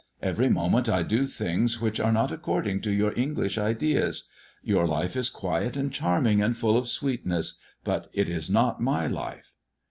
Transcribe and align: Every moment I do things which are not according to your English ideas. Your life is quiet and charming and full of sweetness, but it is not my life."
Every 0.23 0.49
moment 0.49 0.89
I 0.89 1.03
do 1.03 1.27
things 1.27 1.79
which 1.79 1.99
are 1.99 2.11
not 2.11 2.31
according 2.31 2.81
to 2.81 2.91
your 2.91 3.13
English 3.15 3.59
ideas. 3.59 4.27
Your 4.63 4.87
life 4.87 5.15
is 5.15 5.29
quiet 5.29 5.77
and 5.77 5.93
charming 5.93 6.41
and 6.41 6.57
full 6.57 6.75
of 6.75 6.87
sweetness, 6.87 7.59
but 7.83 8.09
it 8.11 8.27
is 8.27 8.49
not 8.49 8.81
my 8.81 9.05
life." 9.05 9.53